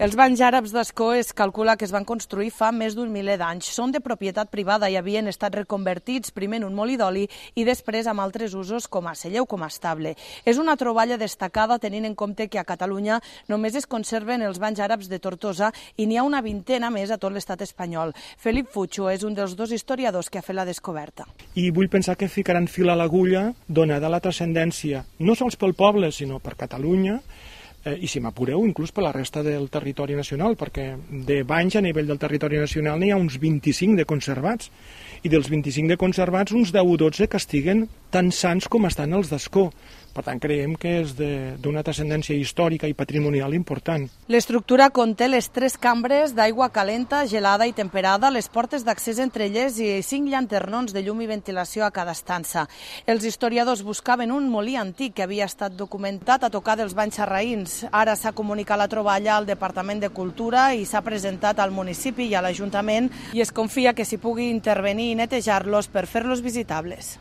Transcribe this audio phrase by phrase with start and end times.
[0.00, 3.66] Els banys àrabs d'Escó es calcula que es van construir fa més d'un miler d'anys.
[3.68, 7.26] Són de propietat privada i havien estat reconvertits primer en un molí d'oli
[7.60, 10.14] i després amb altres usos com a celler o com a estable.
[10.48, 13.20] És una troballa destacada tenint en compte que a Catalunya
[13.52, 15.68] només es conserven els banys àrabs de Tortosa
[15.98, 18.16] i n'hi ha una vintena més a tot l'estat espanyol.
[18.40, 21.28] Felip Fucho és un dels dos historiadors que ha fet la descoberta.
[21.60, 26.08] I vull pensar que ficaran fil a l'agulla donada la transcendència, no sols pel poble,
[26.08, 27.20] sinó per Catalunya,
[27.84, 31.84] eh, i si m'apureu, inclús per la resta del territori nacional, perquè de banys a
[31.84, 34.70] nivell del territori nacional n'hi ha uns 25 de conservats,
[35.22, 39.14] i dels 25 de conservats, uns 10 o 12 que estiguen tan sants com estan
[39.14, 39.70] els d'Escó.
[40.10, 44.08] Per tant, creiem que és d'una transcendència històrica i patrimonial important.
[44.26, 49.78] L'estructura conté les tres cambres d'aigua calenta, gelada i temperada, les portes d'accés entre elles
[49.78, 52.66] i cinc llanternons de llum i ventilació a cada estança.
[53.06, 57.78] Els historiadors buscaven un molí antic que havia estat documentat a tocar dels banys sarraïns.
[57.94, 62.34] Ara s'ha comunicat la troballa al Departament de Cultura i s'ha presentat al municipi i
[62.34, 67.20] a l'Ajuntament i es confia que s'hi pugui intervenir i netejar-los per fer-los visitables.